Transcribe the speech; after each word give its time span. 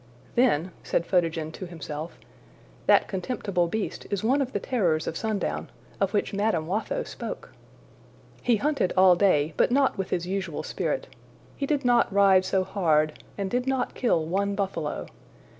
``Then,'' 0.35 0.71
said 0.81 1.05
Photogen 1.05 1.51
to 1.51 1.67
himself, 1.67 2.17
``that 2.89 3.07
contemptible 3.07 3.67
beast 3.67 4.07
is 4.09 4.23
one 4.23 4.41
of 4.41 4.51
the 4.51 4.59
terrors 4.59 5.05
of 5.05 5.15
sundown, 5.15 5.69
of 5.99 6.11
which 6.11 6.33
Madame 6.33 6.65
Watho 6.65 7.03
spoke!'' 7.03 7.53
He 8.41 8.55
hunted 8.55 8.93
all 8.97 9.15
day, 9.15 9.53
but 9.57 9.69
not 9.69 9.99
with 9.99 10.09
his 10.09 10.25
usual 10.25 10.63
spirit. 10.63 11.05
He 11.55 11.67
did 11.67 11.85
not 11.85 12.11
ride 12.11 12.45
so 12.45 12.63
hard, 12.63 13.21
and 13.37 13.51
did 13.51 13.67
not 13.67 13.93
kill 13.93 14.25
one 14.25 14.55
buffalo. 14.55 15.05